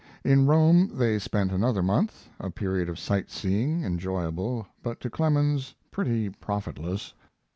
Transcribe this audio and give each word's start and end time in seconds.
In 0.23 0.47
Rome 0.47 0.89
they 0.95 1.19
spent 1.19 1.51
another 1.51 1.83
month 1.83 2.27
a 2.39 2.49
period 2.49 2.89
of 2.89 2.97
sight 2.97 3.29
seeing, 3.29 3.83
enjoyable, 3.83 4.65
but 4.81 4.99
to 5.01 5.11
Clemens 5.11 5.75
pretty 5.91 6.27
profitless. 6.29 7.13